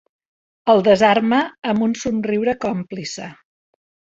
El 0.73 0.81
desarma 0.87 1.41
amb 1.73 1.85
un 1.89 1.93
somriure 2.05 2.59
còmplice. 2.67 3.29